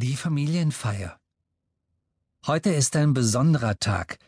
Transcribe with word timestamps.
Die 0.00 0.14
Familienfeier. 0.14 1.18
Heute 2.46 2.70
ist 2.70 2.94
ein 2.94 3.14
besonderer 3.14 3.80
Tag, 3.80 4.18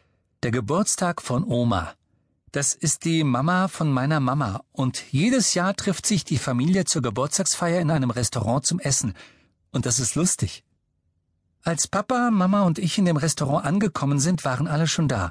der 0.42 0.50
Geburtstag 0.50 1.22
von 1.22 1.44
Oma. 1.44 1.94
Das 2.50 2.74
ist 2.74 3.04
die 3.04 3.22
Mama 3.22 3.68
von 3.68 3.92
meiner 3.92 4.18
Mama, 4.18 4.64
und 4.72 5.00
jedes 5.12 5.54
Jahr 5.54 5.76
trifft 5.76 6.06
sich 6.06 6.24
die 6.24 6.38
Familie 6.38 6.86
zur 6.86 7.02
Geburtstagsfeier 7.02 7.80
in 7.80 7.92
einem 7.92 8.10
Restaurant 8.10 8.66
zum 8.66 8.80
Essen, 8.80 9.14
und 9.70 9.86
das 9.86 10.00
ist 10.00 10.16
lustig. 10.16 10.64
Als 11.62 11.86
Papa, 11.86 12.32
Mama 12.32 12.62
und 12.62 12.80
ich 12.80 12.98
in 12.98 13.04
dem 13.04 13.16
Restaurant 13.16 13.64
angekommen 13.64 14.18
sind, 14.18 14.44
waren 14.44 14.66
alle 14.66 14.88
schon 14.88 15.06
da. 15.06 15.30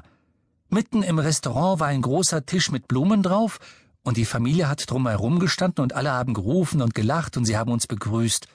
Mitten 0.70 1.02
im 1.02 1.18
Restaurant 1.18 1.80
war 1.80 1.88
ein 1.88 2.00
großer 2.00 2.46
Tisch 2.46 2.70
mit 2.70 2.88
Blumen 2.88 3.22
drauf, 3.22 3.58
und 4.04 4.16
die 4.16 4.24
Familie 4.24 4.70
hat 4.70 4.90
drumherum 4.90 5.38
gestanden 5.38 5.82
und 5.82 5.92
alle 5.92 6.12
haben 6.12 6.32
gerufen 6.32 6.80
und 6.80 6.94
gelacht 6.94 7.36
und 7.36 7.44
sie 7.44 7.58
haben 7.58 7.72
uns 7.72 7.86
begrüßt. 7.86 8.48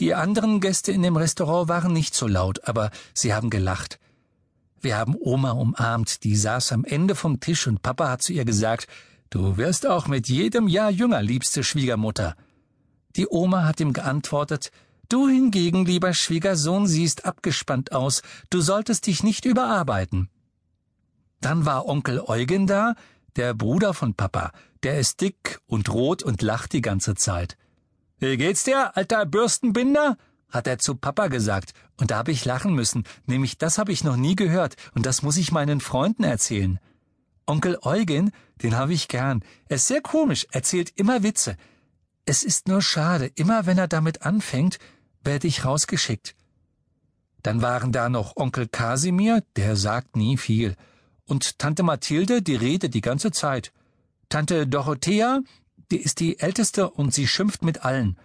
Die 0.00 0.14
anderen 0.14 0.60
Gäste 0.60 0.92
in 0.92 1.02
dem 1.02 1.16
Restaurant 1.16 1.68
waren 1.68 1.92
nicht 1.92 2.14
so 2.14 2.26
laut, 2.26 2.66
aber 2.66 2.90
sie 3.12 3.34
haben 3.34 3.50
gelacht. 3.50 4.00
Wir 4.80 4.96
haben 4.96 5.14
Oma 5.14 5.50
umarmt, 5.50 6.24
die 6.24 6.36
saß 6.36 6.72
am 6.72 6.86
Ende 6.86 7.14
vom 7.14 7.38
Tisch 7.38 7.66
und 7.66 7.82
Papa 7.82 8.08
hat 8.08 8.22
zu 8.22 8.32
ihr 8.32 8.46
gesagt, 8.46 8.88
Du 9.28 9.58
wirst 9.58 9.86
auch 9.86 10.08
mit 10.08 10.26
jedem 10.28 10.68
Jahr 10.68 10.90
jünger, 10.90 11.22
liebste 11.22 11.62
Schwiegermutter. 11.62 12.34
Die 13.14 13.28
Oma 13.28 13.64
hat 13.64 13.78
ihm 13.78 13.92
geantwortet, 13.92 14.72
Du 15.10 15.28
hingegen, 15.28 15.84
lieber 15.84 16.14
Schwiegersohn, 16.14 16.86
siehst 16.86 17.26
abgespannt 17.26 17.92
aus, 17.92 18.22
du 18.48 18.62
solltest 18.62 19.06
dich 19.06 19.22
nicht 19.22 19.44
überarbeiten. 19.44 20.30
Dann 21.42 21.66
war 21.66 21.86
Onkel 21.86 22.20
Eugen 22.20 22.66
da, 22.66 22.94
der 23.36 23.52
Bruder 23.52 23.92
von 23.92 24.14
Papa, 24.14 24.52
der 24.82 24.98
ist 24.98 25.20
dick 25.20 25.60
und 25.66 25.90
rot 25.92 26.22
und 26.22 26.40
lacht 26.40 26.72
die 26.72 26.80
ganze 26.80 27.16
Zeit. 27.16 27.58
Wie 28.20 28.36
geht's 28.36 28.64
dir, 28.64 28.96
alter 28.96 29.24
Bürstenbinder? 29.26 30.16
hat 30.50 30.66
er 30.66 30.78
zu 30.78 30.94
Papa 30.96 31.28
gesagt, 31.28 31.72
und 31.96 32.10
da 32.10 32.18
habe 32.18 32.32
ich 32.32 32.44
lachen 32.44 32.74
müssen, 32.74 33.04
nämlich 33.24 33.56
das 33.56 33.78
habe 33.78 33.92
ich 33.92 34.04
noch 34.04 34.16
nie 34.16 34.36
gehört, 34.36 34.74
und 34.94 35.06
das 35.06 35.22
muss 35.22 35.36
ich 35.36 35.52
meinen 35.52 35.80
Freunden 35.80 36.24
erzählen. 36.24 36.78
Onkel 37.46 37.78
Eugen, 37.82 38.32
den 38.62 38.76
habe 38.76 38.92
ich 38.92 39.08
gern. 39.08 39.42
Er 39.68 39.76
ist 39.76 39.86
sehr 39.86 40.02
komisch, 40.02 40.46
erzählt 40.50 40.92
immer 40.96 41.22
Witze. 41.22 41.56
Es 42.26 42.42
ist 42.42 42.68
nur 42.68 42.82
schade, 42.82 43.30
immer 43.36 43.64
wenn 43.66 43.78
er 43.78 43.88
damit 43.88 44.22
anfängt, 44.22 44.78
werde 45.22 45.46
ich 45.46 45.64
rausgeschickt. 45.64 46.34
Dann 47.42 47.62
waren 47.62 47.90
da 47.92 48.08
noch 48.08 48.36
Onkel 48.36 48.68
Kasimir, 48.68 49.42
der 49.56 49.76
sagt 49.76 50.16
nie 50.16 50.36
viel, 50.36 50.76
und 51.24 51.58
Tante 51.58 51.82
Mathilde, 51.82 52.42
die 52.42 52.56
redet 52.56 52.92
die 52.92 53.00
ganze 53.00 53.30
Zeit. 53.30 53.72
Tante 54.28 54.66
Dorothea, 54.66 55.40
die 55.90 55.98
ist 56.00 56.20
die 56.20 56.38
Älteste 56.38 56.90
und 56.90 57.12
sie 57.14 57.26
schimpft 57.26 57.62
mit 57.62 57.84
allen. 57.84 58.16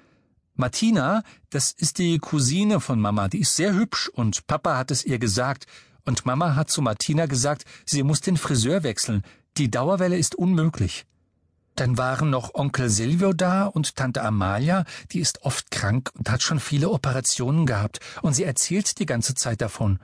Martina, 0.56 1.24
das 1.50 1.72
ist 1.72 1.98
die 1.98 2.18
Cousine 2.20 2.80
von 2.80 3.00
Mama, 3.00 3.28
die 3.28 3.42
ist 3.42 3.56
sehr 3.56 3.74
hübsch 3.74 4.08
und 4.08 4.48
Papa 4.48 4.78
hat 4.78 4.92
es 4.92 5.04
ihr 5.04 5.20
gesagt. 5.20 5.66
Und 6.06 6.26
Mama 6.26 6.56
hat 6.56 6.70
zu 6.70 6.82
Martina 6.82 7.26
gesagt, 7.26 7.66
sie 7.86 8.04
muss 8.04 8.22
den 8.22 8.38
Friseur 8.38 8.84
wechseln. 8.84 9.24
Die 9.58 9.72
Dauerwelle 9.72 10.18
ist 10.18 10.36
unmöglich. 10.36 11.06
Dann 11.76 11.98
waren 11.98 12.30
noch 12.30 12.54
Onkel 12.54 12.90
Silvio 12.90 13.34
da 13.34 13.66
und 13.66 13.96
Tante 13.96 14.22
Amalia, 14.22 14.86
die 15.12 15.20
ist 15.20 15.42
oft 15.42 15.72
krank 15.72 16.10
und 16.14 16.30
hat 16.30 16.42
schon 16.42 16.62
viele 16.62 16.90
Operationen 16.90 17.66
gehabt, 17.66 18.00
und 18.22 18.34
sie 18.34 18.46
erzählt 18.46 18.98
die 19.00 19.06
ganze 19.06 19.36
Zeit 19.36 19.62
davon. 19.62 20.00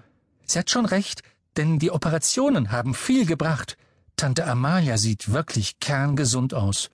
Sie 0.45 0.59
hat 0.59 0.69
schon 0.69 0.85
recht, 0.85 1.21
denn 1.55 1.79
die 1.79 1.91
Operationen 1.91 2.71
haben 2.71 2.93
viel 2.93 3.25
gebracht. 3.25 3.77
Tante 4.17 4.45
Amalia 4.45 4.97
sieht 4.97 5.31
wirklich 5.31 5.79
kerngesund 5.79 6.53
aus. 6.53 6.89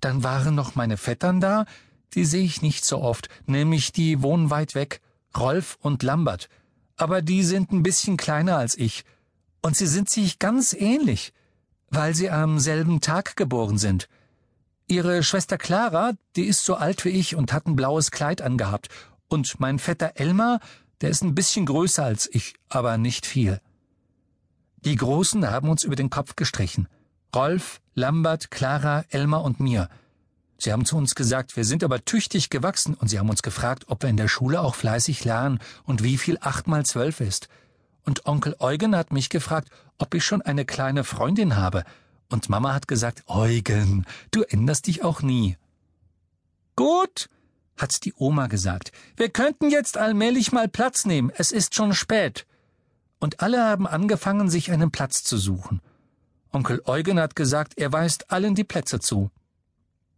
Dann 0.00 0.22
waren 0.22 0.54
noch 0.54 0.74
meine 0.74 0.96
Vettern 0.96 1.40
da, 1.40 1.66
die 2.14 2.24
sehe 2.24 2.44
ich 2.44 2.62
nicht 2.62 2.84
so 2.84 3.00
oft, 3.00 3.28
nämlich 3.46 3.92
die 3.92 4.22
wohnen 4.22 4.50
weit 4.50 4.74
weg, 4.74 5.00
Rolf 5.36 5.78
und 5.80 6.02
Lambert. 6.02 6.48
Aber 6.96 7.22
die 7.22 7.42
sind 7.42 7.72
ein 7.72 7.82
bisschen 7.82 8.16
kleiner 8.16 8.56
als 8.56 8.76
ich. 8.76 9.04
Und 9.62 9.76
sie 9.76 9.86
sind 9.86 10.08
sich 10.08 10.38
ganz 10.38 10.72
ähnlich, 10.72 11.32
weil 11.90 12.14
sie 12.14 12.30
am 12.30 12.58
selben 12.58 13.00
Tag 13.00 13.36
geboren 13.36 13.78
sind. 13.78 14.08
Ihre 14.88 15.22
Schwester 15.22 15.58
Clara, 15.58 16.12
die 16.36 16.44
ist 16.44 16.64
so 16.64 16.76
alt 16.76 17.04
wie 17.04 17.10
ich 17.10 17.34
und 17.34 17.52
hat 17.52 17.66
ein 17.66 17.76
blaues 17.76 18.10
Kleid 18.10 18.40
angehabt. 18.40 18.88
Und 19.28 19.58
mein 19.58 19.78
Vetter 19.78 20.12
Elmar, 20.14 20.60
der 21.00 21.10
ist 21.10 21.22
ein 21.22 21.34
bisschen 21.34 21.66
größer 21.66 22.04
als 22.04 22.28
ich, 22.32 22.54
aber 22.68 22.96
nicht 22.96 23.26
viel. 23.26 23.60
Die 24.84 24.94
Großen 24.94 25.50
haben 25.50 25.68
uns 25.68 25.82
über 25.82 25.96
den 25.96 26.10
Kopf 26.10 26.36
gestrichen. 26.36 26.88
Rolf, 27.36 27.82
Lambert, 27.94 28.50
Clara, 28.50 29.04
Elmar 29.10 29.44
und 29.44 29.60
mir. 29.60 29.90
Sie 30.56 30.72
haben 30.72 30.86
zu 30.86 30.96
uns 30.96 31.14
gesagt, 31.14 31.54
wir 31.58 31.66
sind 31.66 31.84
aber 31.84 32.02
tüchtig 32.02 32.48
gewachsen 32.48 32.94
und 32.94 33.08
sie 33.08 33.18
haben 33.18 33.28
uns 33.28 33.42
gefragt, 33.42 33.84
ob 33.88 34.02
wir 34.02 34.08
in 34.08 34.16
der 34.16 34.28
Schule 34.28 34.62
auch 34.62 34.74
fleißig 34.74 35.22
lernen 35.26 35.60
und 35.84 36.02
wie 36.02 36.16
viel 36.16 36.38
acht 36.40 36.66
mal 36.66 36.86
zwölf 36.86 37.20
ist. 37.20 37.48
Und 38.06 38.24
Onkel 38.24 38.56
Eugen 38.58 38.96
hat 38.96 39.12
mich 39.12 39.28
gefragt, 39.28 39.68
ob 39.98 40.14
ich 40.14 40.24
schon 40.24 40.40
eine 40.40 40.64
kleine 40.64 41.04
Freundin 41.04 41.56
habe. 41.56 41.84
Und 42.30 42.48
Mama 42.48 42.72
hat 42.72 42.88
gesagt, 42.88 43.24
Eugen, 43.26 44.06
du 44.30 44.40
änderst 44.40 44.86
dich 44.86 45.04
auch 45.04 45.20
nie. 45.20 45.58
Gut, 46.74 47.28
hat 47.76 48.02
die 48.06 48.14
Oma 48.16 48.46
gesagt. 48.46 48.92
Wir 49.14 49.28
könnten 49.28 49.68
jetzt 49.68 49.98
allmählich 49.98 50.52
mal 50.52 50.68
Platz 50.68 51.04
nehmen. 51.04 51.30
Es 51.36 51.52
ist 51.52 51.74
schon 51.74 51.92
spät. 51.92 52.46
Und 53.18 53.40
alle 53.40 53.62
haben 53.62 53.86
angefangen, 53.86 54.48
sich 54.48 54.72
einen 54.72 54.90
Platz 54.90 55.22
zu 55.22 55.36
suchen. 55.36 55.82
Onkel 56.52 56.82
Eugen 56.84 57.20
hat 57.20 57.36
gesagt, 57.36 57.74
er 57.76 57.92
weist 57.92 58.30
allen 58.30 58.54
die 58.54 58.64
Plätze 58.64 59.00
zu. 59.00 59.30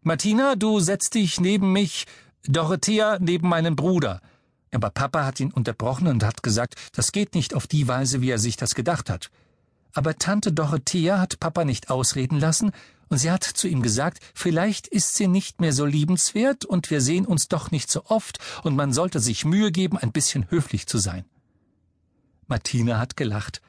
Martina, 0.03 0.55
du 0.55 0.81
setzt 0.81 1.15
dich 1.15 1.41
neben 1.41 1.73
mich, 1.73 2.07
Dorothea 2.45 3.19
neben 3.21 3.49
meinen 3.49 3.77
Bruder. 3.77 4.21
Aber 4.73 4.91
Papa 4.91 5.25
hat 5.25 5.41
ihn 5.41 5.51
unterbrochen 5.51 6.07
und 6.07 6.23
hat 6.25 6.43
gesagt, 6.43 6.75
das 6.93 7.13
geht 7.13 7.35
nicht 7.35 7.55
auf 7.55 7.67
die 7.67 7.89
Weise, 7.89 8.21
wie 8.21 8.31
er 8.31 8.39
sich 8.39 8.57
das 8.57 8.75
gedacht 8.75 9.11
hat. 9.11 9.31
Aber 9.95 10.17
Tante 10.17 10.53
Dorothea 10.53 11.19
hat 11.19 11.41
Papa 11.41 11.65
nicht 11.65 11.91
ausreden 11.91 12.39
lassen, 12.39 12.73
und 13.09 13.19
sie 13.19 13.31
hat 13.31 13.43
zu 13.45 13.69
ihm 13.69 13.83
gesagt, 13.83 14.19
vielleicht 14.35 14.87
ist 14.87 15.15
sie 15.15 15.29
nicht 15.29 15.61
mehr 15.61 15.73
so 15.73 15.87
liebenswert 15.87 16.65
und 16.65 16.91
wir 16.91 17.01
sehen 17.01 17.27
uns 17.27 17.49
doch 17.49 17.71
nicht 17.71 17.91
so 17.91 18.05
oft 18.07 18.39
und 18.63 18.77
man 18.77 18.93
sollte 18.93 19.21
sich 19.21 19.45
Mühe 19.45 19.73
geben, 19.73 19.97
ein 19.97 20.13
bisschen 20.13 20.51
höflich 20.51 20.87
zu 20.87 20.99
sein. 20.99 21.25
Martina 22.47 22.99
hat 22.99 23.17
gelacht, 23.17 23.61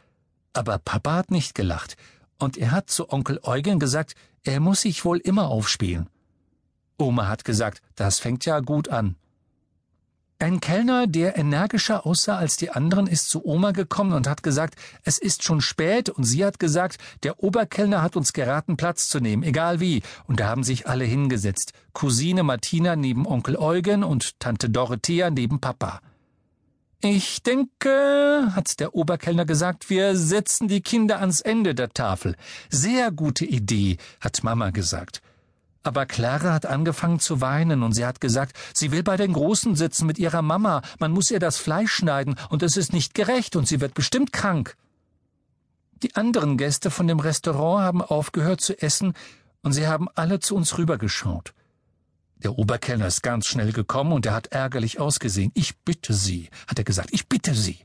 aber 0.53 0.77
Papa 0.77 1.15
hat 1.15 1.31
nicht 1.31 1.55
gelacht, 1.55 1.95
und 2.39 2.57
er 2.57 2.71
hat 2.71 2.89
zu 2.89 3.11
Onkel 3.11 3.39
Eugen 3.43 3.79
gesagt, 3.79 4.15
er 4.43 4.59
muss 4.59 4.81
sich 4.81 5.05
wohl 5.05 5.17
immer 5.17 5.49
aufspielen. 5.49 6.09
Oma 6.97 7.27
hat 7.27 7.45
gesagt, 7.45 7.81
das 7.95 8.19
fängt 8.19 8.45
ja 8.45 8.59
gut 8.59 8.89
an. 8.89 9.15
Ein 10.41 10.61
Kellner, 10.61 11.05
der 11.05 11.37
energischer 11.37 12.05
aussah 12.05 12.37
als 12.37 12.55
die 12.55 12.69
anderen, 12.69 13.07
ist 13.07 13.29
zu 13.29 13.45
Oma 13.45 13.71
gekommen 13.71 14.13
und 14.13 14.25
hat 14.25 14.41
gesagt, 14.41 14.75
es 15.03 15.17
ist 15.17 15.43
schon 15.43 15.59
spät, 15.59 16.07
und 16.07 16.23
sie 16.23 16.45
hat 16.45 16.59
gesagt, 16.59 16.97
der 17.23 17.43
Oberkellner 17.43 18.01
hat 18.01 18.15
uns 18.15 18.31
geraten, 18.31 18.77
Platz 18.77 19.09
zu 19.09 19.19
nehmen, 19.19 19.43
egal 19.43 19.81
wie, 19.81 20.01
und 20.27 20.39
da 20.39 20.47
haben 20.47 20.63
sich 20.63 20.87
alle 20.87 21.03
hingesetzt, 21.03 21.73
Cousine 21.91 22.43
Martina 22.43 22.95
neben 22.95 23.27
Onkel 23.27 23.57
Eugen 23.57 24.01
und 24.01 24.39
Tante 24.39 24.69
Dorothea 24.69 25.29
neben 25.29 25.59
Papa. 25.59 25.99
Ich 27.01 27.43
denke, 27.43 28.51
hat 28.53 28.81
der 28.81 28.93
Oberkellner 28.93 29.45
gesagt, 29.45 29.89
wir 29.89 30.17
setzen 30.17 30.67
die 30.67 30.81
Kinder 30.81 31.21
ans 31.21 31.39
Ende 31.39 31.73
der 31.73 31.91
Tafel. 31.91 32.35
Sehr 32.69 33.09
gute 33.11 33.45
Idee, 33.45 33.95
hat 34.19 34.43
Mama 34.43 34.71
gesagt. 34.71 35.21
Aber 35.81 36.05
Clara 36.05 36.51
hat 36.51 36.65
angefangen 36.65 37.21
zu 37.21 37.39
weinen 37.39 37.83
und 37.83 37.93
sie 37.93 38.05
hat 38.05 38.19
gesagt, 38.19 38.57
sie 38.73 38.91
will 38.91 39.01
bei 39.01 39.15
den 39.15 39.31
Großen 39.31 39.77
sitzen 39.77 40.07
mit 40.07 40.19
ihrer 40.19 40.41
Mama, 40.41 40.81
man 40.99 41.13
muss 41.13 41.31
ihr 41.31 41.39
das 41.39 41.55
Fleisch 41.55 41.93
schneiden 41.93 42.35
und 42.49 42.63
es 42.63 42.75
ist 42.75 42.91
nicht 42.91 43.13
gerecht 43.13 43.55
und 43.55 43.65
sie 43.65 43.79
wird 43.79 43.93
bestimmt 43.93 44.33
krank. 44.33 44.75
Die 46.03 46.15
anderen 46.17 46.57
Gäste 46.57 46.91
von 46.91 47.07
dem 47.07 47.21
Restaurant 47.21 47.81
haben 47.81 48.01
aufgehört 48.01 48.59
zu 48.59 48.77
essen 48.81 49.13
und 49.63 49.71
sie 49.71 49.87
haben 49.87 50.09
alle 50.15 50.41
zu 50.41 50.53
uns 50.53 50.77
rübergeschaut. 50.77 51.53
Der 52.43 52.57
Oberkellner 52.57 53.07
ist 53.07 53.21
ganz 53.21 53.47
schnell 53.47 53.73
gekommen 53.73 54.13
und 54.13 54.25
er 54.25 54.33
hat 54.33 54.47
ärgerlich 54.47 54.99
ausgesehen. 54.99 55.51
Ich 55.55 55.77
bitte 55.79 56.13
Sie, 56.13 56.49
hat 56.67 56.77
er 56.79 56.85
gesagt, 56.85 57.09
ich 57.11 57.27
bitte 57.27 57.53
Sie. 57.53 57.79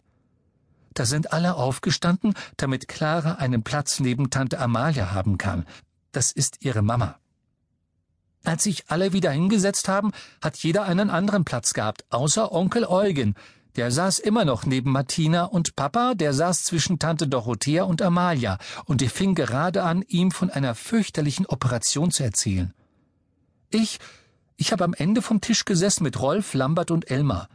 Da 0.94 1.06
sind 1.06 1.32
alle 1.32 1.56
aufgestanden, 1.56 2.34
damit 2.56 2.86
Clara 2.86 3.32
einen 3.34 3.64
Platz 3.64 3.98
neben 3.98 4.30
Tante 4.30 4.60
Amalia 4.60 5.10
haben 5.10 5.38
kann. 5.38 5.66
Das 6.12 6.30
ist 6.30 6.64
ihre 6.64 6.82
Mama. 6.82 7.18
Als 8.44 8.62
sich 8.64 8.84
alle 8.88 9.12
wieder 9.12 9.32
hingesetzt 9.32 9.88
haben, 9.88 10.12
hat 10.40 10.56
jeder 10.58 10.84
einen 10.84 11.10
anderen 11.10 11.44
Platz 11.44 11.72
gehabt, 11.72 12.04
außer 12.10 12.52
Onkel 12.52 12.84
Eugen. 12.84 13.34
Der 13.74 13.90
saß 13.90 14.20
immer 14.20 14.44
noch 14.44 14.66
neben 14.66 14.92
Martina 14.92 15.44
und 15.44 15.74
Papa, 15.74 16.14
der 16.14 16.32
saß 16.32 16.62
zwischen 16.62 17.00
Tante 17.00 17.26
Dorothea 17.26 17.82
und 17.82 18.02
Amalia, 18.02 18.58
und 18.84 19.00
die 19.00 19.08
fing 19.08 19.34
gerade 19.34 19.82
an, 19.82 20.02
ihm 20.02 20.30
von 20.30 20.50
einer 20.50 20.76
fürchterlichen 20.76 21.46
Operation 21.46 22.12
zu 22.12 22.22
erzählen. 22.22 22.72
Ich, 23.70 23.98
ich 24.56 24.72
habe 24.72 24.84
am 24.84 24.94
Ende 24.94 25.22
vom 25.22 25.40
Tisch 25.40 25.64
gesessen 25.64 26.04
mit 26.04 26.20
Rolf, 26.20 26.54
Lambert 26.54 26.90
und 26.90 27.10
Elmar. 27.10 27.48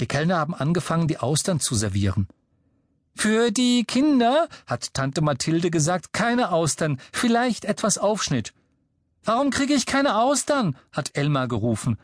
Die 0.00 0.06
Kellner 0.06 0.38
haben 0.38 0.54
angefangen, 0.54 1.08
die 1.08 1.18
Austern 1.18 1.60
zu 1.60 1.74
servieren. 1.74 2.28
Für 3.14 3.50
die 3.50 3.84
Kinder, 3.84 4.48
hat 4.66 4.94
Tante 4.94 5.20
Mathilde 5.20 5.70
gesagt, 5.70 6.12
keine 6.12 6.50
Austern, 6.50 6.98
vielleicht 7.12 7.64
etwas 7.64 7.98
Aufschnitt. 7.98 8.54
Warum 9.24 9.50
kriege 9.50 9.74
ich 9.74 9.86
keine 9.86 10.16
Austern? 10.16 10.76
hat 10.90 11.10
Elmar 11.14 11.46
gerufen. 11.46 11.98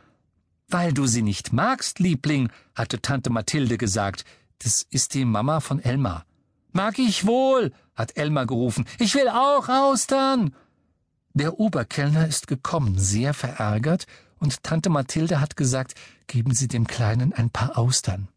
Weil 0.69 0.93
du 0.93 1.07
sie 1.07 1.23
nicht 1.23 1.53
magst, 1.53 1.99
Liebling, 1.99 2.51
hatte 2.75 3.01
Tante 3.01 3.31
Mathilde 3.31 3.79
gesagt. 3.79 4.25
Das 4.59 4.87
ist 4.91 5.15
die 5.15 5.25
Mama 5.25 5.61
von 5.61 5.81
Elmar. 5.81 6.25
Mag 6.73 6.99
ich 6.99 7.27
wohl, 7.27 7.73
hat 7.95 8.17
Elmar 8.17 8.47
gerufen. 8.47 8.85
Ich 8.99 9.15
will 9.15 9.29
auch 9.29 9.69
Austern. 9.69 10.55
Der 11.35 11.61
Oberkellner 11.61 12.27
ist 12.27 12.47
gekommen, 12.47 12.99
sehr 12.99 13.35
verärgert, 13.35 14.07
und 14.41 14.63
Tante 14.63 14.89
Mathilde 14.89 15.41
hat 15.41 15.57
gesagt, 15.57 15.95
geben 16.27 16.55
Sie 16.55 16.69
dem 16.69 16.87
Kleinen 16.87 17.33
ein 17.33 17.51
paar 17.51 17.77
Austern. 17.77 18.29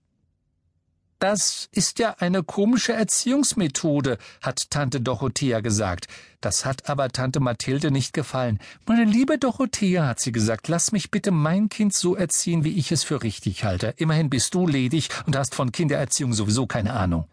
Das 1.22 1.70
ist 1.72 2.00
ja 2.00 2.16
eine 2.18 2.42
komische 2.42 2.94
Erziehungsmethode, 2.94 4.18
hat 4.42 4.72
Tante 4.72 5.00
Dorothea 5.00 5.60
gesagt. 5.60 6.08
Das 6.42 6.66
hat 6.66 6.90
aber 6.90 7.10
Tante 7.10 7.40
Mathilde 7.40 7.92
nicht 7.92 8.14
gefallen. 8.14 8.58
Meine 8.88 9.04
liebe 9.04 9.38
Dorothea, 9.38 10.08
hat 10.08 10.20
sie 10.20 10.32
gesagt, 10.32 10.68
lass 10.68 10.92
mich 10.92 11.12
bitte 11.12 11.30
mein 11.30 11.70
Kind 11.70 11.94
so 11.94 12.16
erziehen, 12.16 12.64
wie 12.64 12.76
ich 12.76 12.92
es 12.92 13.04
für 13.04 13.22
richtig 13.22 13.64
halte. 13.64 13.94
Immerhin 13.98 14.32
bist 14.32 14.56
du 14.56 14.66
ledig 14.68 15.10
und 15.28 15.36
hast 15.36 15.54
von 15.54 15.72
Kindererziehung 15.72 16.34
sowieso 16.34 16.66
keine 16.66 16.94
Ahnung. 16.94 17.28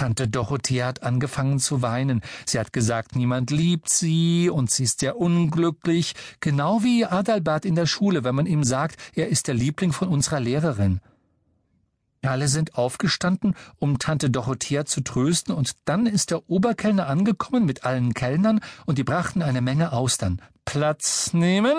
Tante 0.00 0.28
Dorothea 0.28 0.86
hat 0.86 1.02
angefangen 1.02 1.58
zu 1.58 1.82
weinen. 1.82 2.22
Sie 2.46 2.58
hat 2.58 2.72
gesagt, 2.72 3.16
niemand 3.16 3.50
liebt 3.50 3.90
sie 3.90 4.48
und 4.48 4.70
sie 4.70 4.84
ist 4.84 5.00
sehr 5.00 5.18
unglücklich, 5.18 6.14
genau 6.40 6.82
wie 6.82 7.04
Adalbert 7.04 7.66
in 7.66 7.74
der 7.74 7.84
Schule, 7.84 8.24
wenn 8.24 8.34
man 8.34 8.46
ihm 8.46 8.64
sagt, 8.64 8.96
er 9.14 9.28
ist 9.28 9.46
der 9.46 9.54
Liebling 9.54 9.92
von 9.92 10.08
unserer 10.08 10.40
Lehrerin. 10.40 11.00
Alle 12.22 12.48
sind 12.48 12.76
aufgestanden, 12.76 13.54
um 13.78 13.98
Tante 13.98 14.30
Dorothea 14.30 14.86
zu 14.86 15.02
trösten, 15.02 15.54
und 15.54 15.72
dann 15.84 16.06
ist 16.06 16.30
der 16.30 16.48
Oberkellner 16.48 17.06
angekommen 17.06 17.66
mit 17.66 17.84
allen 17.84 18.14
Kellnern, 18.14 18.60
und 18.86 18.96
die 18.96 19.04
brachten 19.04 19.42
eine 19.42 19.60
Menge 19.60 19.92
Austern. 19.92 20.40
Platz 20.64 21.34
nehmen, 21.34 21.76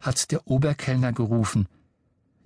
hat 0.00 0.30
der 0.30 0.46
Oberkellner 0.46 1.12
gerufen. 1.12 1.68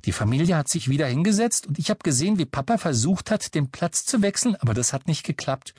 Die 0.05 0.13
Familie 0.13 0.57
hat 0.57 0.69
sich 0.69 0.89
wieder 0.89 1.07
hingesetzt, 1.07 1.67
und 1.67 1.79
ich 1.79 1.91
habe 1.91 2.01
gesehen, 2.03 2.39
wie 2.39 2.45
Papa 2.45 2.79
versucht 2.79 3.31
hat, 3.31 3.55
den 3.55 3.71
Platz 3.71 4.05
zu 4.05 4.21
wechseln, 4.23 4.57
aber 4.57 4.75
das 4.75 4.93
hat 4.93 5.07
nicht 5.07 5.25
geklappt. 5.25 5.75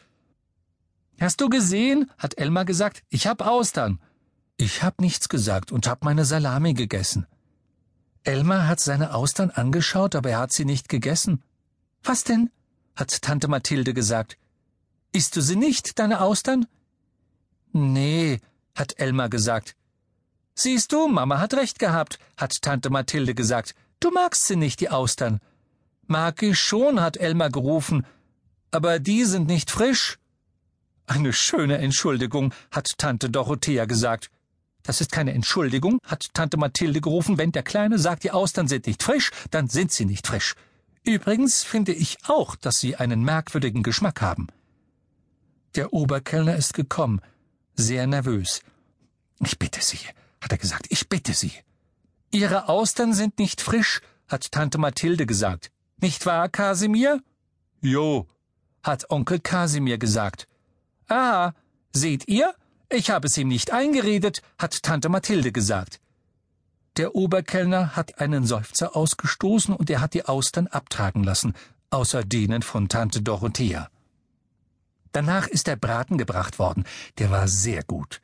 Hast 1.20 1.42
du 1.42 1.50
gesehen? 1.50 2.10
hat 2.18 2.38
Elmar 2.38 2.66
gesagt. 2.66 3.04
Ich 3.10 3.28
hab 3.28 3.42
Austern. 3.42 4.00
Ich 4.58 4.84
hab 4.84 5.02
nichts 5.02 5.30
gesagt 5.30 5.72
und 5.72 5.88
hab 5.88 6.04
meine 6.04 6.26
Salami 6.26 6.74
gegessen. 6.74 7.28
Elmar 8.24 8.68
hat 8.68 8.80
seine 8.80 9.14
Austern 9.14 9.52
angeschaut, 9.52 10.16
aber 10.16 10.32
er 10.32 10.40
hat 10.40 10.54
sie 10.54 10.66
nicht 10.66 10.88
gegessen. 10.88 11.44
Was 12.04 12.24
denn? 12.24 12.50
hat 12.96 13.22
Tante 13.22 13.48
Mathilde 13.48 13.94
gesagt. 13.94 14.38
Isst 15.12 15.36
du 15.36 15.42
sie 15.42 15.56
nicht, 15.56 16.00
deine 16.00 16.22
Austern? 16.22 16.66
Nee, 17.72 18.40
hat 18.76 19.00
Elmar 19.00 19.30
gesagt. 19.30 19.76
Siehst 20.56 20.92
du, 20.92 21.08
Mama 21.08 21.40
hat 21.40 21.56
recht 21.56 21.80
gehabt, 21.80 22.20
hat 22.38 22.62
Tante 22.62 22.90
Mathilde 22.90 23.34
gesagt. 23.34 23.76
Du 24.04 24.12
magst 24.12 24.48
sie 24.48 24.58
nicht, 24.58 24.82
die 24.82 24.90
Austern. 24.90 25.40
Mag 26.08 26.44
ich 26.44 26.60
schon, 26.60 27.00
hat 27.00 27.16
Elmar 27.16 27.50
gerufen. 27.50 28.06
Aber 28.70 29.00
die 29.00 29.24
sind 29.24 29.48
nicht 29.48 29.72
frisch. 29.72 30.20
Eine 31.08 31.32
schöne 31.32 31.78
Entschuldigung, 31.78 32.54
hat 32.70 32.98
Tante 32.98 33.30
Dorothea 33.30 33.86
gesagt. 33.86 34.30
Das 34.84 35.00
ist 35.00 35.14
keine 35.14 35.32
Entschuldigung, 35.32 36.00
hat 36.06 36.34
Tante 36.34 36.58
Mathilde 36.58 37.00
gerufen. 37.00 37.38
Wenn 37.38 37.54
der 37.54 37.64
Kleine 37.64 37.98
sagt, 37.98 38.26
die 38.26 38.32
Austern 38.32 38.68
sind 38.68 38.88
nicht 38.88 39.02
frisch, 39.02 39.32
dann 39.52 39.70
sind 39.70 39.94
sie 39.94 40.04
nicht 40.04 40.28
frisch. 40.28 40.56
Übrigens 41.06 41.64
finde 41.64 41.94
ich 41.94 42.18
auch, 42.28 42.58
dass 42.58 42.82
Sie 42.82 42.98
einen 42.98 43.24
merkwürdigen 43.24 43.84
Geschmack 43.84 44.22
haben. 44.22 44.48
Der 45.76 45.94
Oberkellner 45.94 46.58
ist 46.58 46.74
gekommen, 46.74 47.22
sehr 47.76 48.06
nervös. 48.06 48.64
Ich 49.40 49.58
bitte 49.58 49.80
Sie, 49.82 50.00
hat 50.42 50.52
er 50.52 50.58
gesagt, 50.58 50.88
ich 50.90 51.08
bitte 51.08 51.34
Sie. 51.34 51.54
Ihre 52.34 52.68
Austern 52.68 53.14
sind 53.14 53.38
nicht 53.38 53.62
frisch, 53.62 54.02
hat 54.28 54.52
Tante 54.52 54.80
Mathilde 54.80 55.28
gesagt. 55.28 55.70
Nicht 56.02 56.26
wahr, 56.26 56.50
Kasimir? 56.50 57.22
Jo, 57.80 58.26
hat 58.82 59.12
Onkel 59.12 59.40
Kasimir 59.40 60.00
gesagt. 60.00 60.48
Ah, 61.08 61.52
seht 61.94 62.28
ihr? 62.28 62.56
Ich 62.90 63.12
habe 63.12 63.28
es 63.28 63.38
ihm 63.38 63.50
nicht 63.50 63.72
eingeredet, 63.72 64.42
hat 64.58 64.82
Tante 64.82 65.10
Mathilde 65.10 65.52
gesagt. 65.52 66.00
Der 66.98 67.14
Oberkellner 67.14 67.96
hat 67.96 68.20
einen 68.20 68.48
Seufzer 68.48 68.96
ausgestoßen 68.96 69.76
und 69.76 69.92
er 69.92 70.02
hat 70.02 70.16
die 70.16 70.26
Austern 70.26 70.66
abtragen 70.66 71.24
lassen, 71.24 71.54
außer 71.92 72.24
denen 72.24 72.64
von 72.64 72.90
Tante 72.90 73.22
Dorothea. 73.22 73.90
Danach 75.12 75.46
ist 75.46 75.68
der 75.68 75.76
Braten 75.76 76.18
gebracht 76.18 76.58
worden, 76.58 76.84
der 77.20 77.30
war 77.30 77.48
sehr 77.48 77.84
gut. 77.84 78.22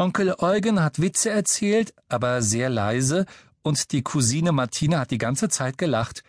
Onkel 0.00 0.36
Eugen 0.38 0.80
hat 0.80 1.00
Witze 1.00 1.30
erzählt, 1.30 1.92
aber 2.08 2.40
sehr 2.40 2.70
leise, 2.70 3.26
und 3.62 3.90
die 3.90 4.02
Cousine 4.02 4.52
Martina 4.52 5.00
hat 5.00 5.10
die 5.10 5.18
ganze 5.18 5.48
Zeit 5.48 5.76
gelacht. 5.76 6.22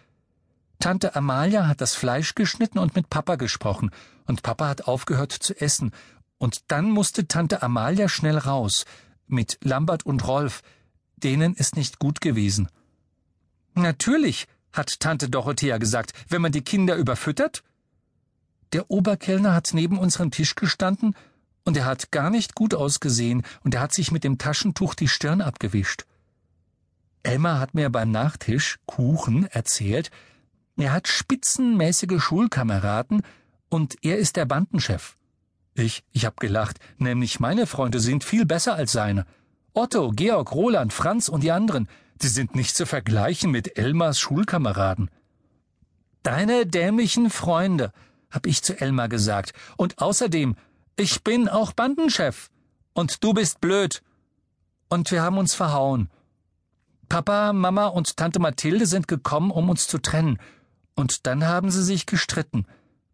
Tante 0.80 1.16
Amalia 1.16 1.68
hat 1.68 1.80
das 1.80 1.94
Fleisch 1.94 2.34
geschnitten 2.34 2.80
und 2.80 2.96
mit 2.96 3.12
Papa 3.12 3.36
gesprochen, 3.36 3.92
und 4.26 4.42
Papa 4.42 4.68
hat 4.68 4.88
aufgehört 4.88 5.34
zu 5.34 5.54
essen, 5.62 5.92
und 6.40 6.72
dann 6.72 6.90
musste 6.90 7.28
Tante 7.28 7.62
Amalia 7.62 8.10
schnell 8.10 8.40
raus, 8.40 8.86
mit 9.28 9.60
Lambert 9.62 10.04
und 10.04 10.28
Rolf, 10.28 10.64
denen 11.18 11.54
ist 11.54 11.76
nicht 11.76 12.00
gut 12.00 12.22
gewesen. 12.22 12.70
Natürlich, 13.76 14.48
hat 14.74 15.00
Tante 15.00 15.30
Dorothea 15.30 15.78
gesagt, 15.78 16.14
wenn 16.28 16.42
man 16.42 16.52
die 16.52 16.64
Kinder 16.64 16.96
überfüttert? 16.96 17.64
Der 18.74 18.90
Oberkellner 18.90 19.54
hat 19.54 19.70
neben 19.74 20.00
unserem 20.00 20.32
Tisch 20.32 20.56
gestanden, 20.56 21.16
und 21.70 21.78
er 21.78 21.86
hat 21.86 22.12
gar 22.12 22.32
nicht 22.32 22.56
gut 22.56 22.74
ausgesehen, 22.74 23.44
und 23.64 23.76
er 23.76 23.82
hat 23.82 23.94
sich 23.94 24.12
mit 24.12 24.24
dem 24.24 24.40
Taschentuch 24.40 24.96
die 24.96 25.08
Stirn 25.08 25.40
abgewischt. 25.40 26.06
Emma 27.22 27.60
hat 27.60 27.76
mir 27.76 27.92
beim 27.92 28.10
Nachtisch 28.10 28.80
Kuchen 28.88 29.46
erzählt, 29.46 30.10
er 30.78 30.94
hat 30.94 31.08
spitzenmäßige 31.08 32.20
Schulkameraden, 32.20 33.22
und 33.70 33.98
er 34.02 34.18
ist 34.18 34.36
der 34.36 34.46
Bandenchef. 34.46 35.16
Ich, 35.76 36.04
ich 36.12 36.26
hab 36.26 36.40
gelacht, 36.40 36.80
nämlich 36.98 37.40
meine 37.40 37.68
Freunde 37.68 38.00
sind 38.00 38.24
viel 38.24 38.48
besser 38.48 38.74
als 38.74 38.92
seine. 38.92 39.28
Otto, 39.74 40.10
Georg, 40.10 40.52
Roland, 40.52 40.92
Franz 40.92 41.30
und 41.30 41.44
die 41.44 41.52
anderen, 41.52 41.88
die 42.20 42.30
sind 42.30 42.56
nicht 42.56 42.76
zu 42.76 42.88
vergleichen 42.88 43.52
mit 43.52 43.78
Elmars 43.78 44.20
Schulkameraden. 44.20 45.12
Deine 46.24 46.66
dämlichen 46.66 47.30
Freunde, 47.30 47.94
hab 48.32 48.48
ich 48.48 48.64
zu 48.64 48.82
Elmar 48.82 49.08
gesagt, 49.08 49.54
und 49.78 50.00
außerdem, 50.00 50.56
ich 51.00 51.24
bin 51.24 51.48
auch 51.48 51.74
Bandenchef. 51.74 52.50
Und 52.94 53.24
du 53.24 53.34
bist 53.34 53.62
blöd. 53.62 54.02
Und 54.90 55.12
wir 55.12 55.22
haben 55.22 55.38
uns 55.38 55.54
verhauen. 55.54 56.10
Papa, 57.08 57.54
Mama 57.54 57.88
und 57.88 58.18
Tante 58.18 58.40
Mathilde 58.40 58.86
sind 58.86 59.08
gekommen, 59.08 59.52
um 59.52 59.70
uns 59.70 59.88
zu 59.88 59.98
trennen. 59.98 60.40
Und 60.96 61.26
dann 61.26 61.48
haben 61.48 61.72
sie 61.72 61.84
sich 61.84 62.06
gestritten. 62.06 62.66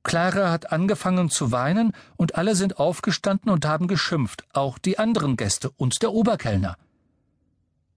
Clara 0.04 0.52
hat 0.52 0.72
angefangen 0.72 1.30
zu 1.30 1.52
weinen 1.52 1.92
und 2.16 2.36
alle 2.36 2.56
sind 2.56 2.78
aufgestanden 2.78 3.52
und 3.52 3.66
haben 3.66 3.88
geschimpft, 3.88 4.46
auch 4.54 4.78
die 4.78 5.00
anderen 5.00 5.36
Gäste 5.36 5.72
und 5.72 6.02
der 6.02 6.12
Oberkellner. 6.12 6.78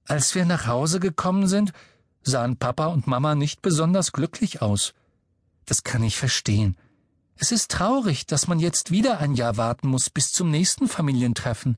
Als 0.07 0.35
wir 0.35 0.47
nach 0.47 0.67
Hause 0.67 1.01
gekommen 1.01 1.47
sind, 1.47 1.73
sahen 2.23 2.57
Papa 2.57 2.87
und 2.87 3.07
Mama 3.07 3.35
nicht 3.35 3.61
besonders 3.61 4.13
glücklich 4.13 4.63
aus. 4.63 4.95
Das 5.67 5.85
kann 5.85 6.03
ich 6.03 6.17
verstehen. 6.17 6.77
Es 7.41 7.53
ist 7.53 7.71
traurig, 7.71 8.27
dass 8.27 8.49
man 8.49 8.59
jetzt 8.59 8.91
wieder 8.91 9.19
ein 9.19 9.35
Jahr 9.35 9.57
warten 9.57 9.87
muss 9.87 10.11
bis 10.11 10.33
zum 10.33 10.51
nächsten 10.51 10.89
Familientreffen. 10.89 11.77